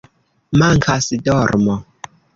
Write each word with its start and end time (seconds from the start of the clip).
Mankas 0.59 1.05
dormo 1.23 1.75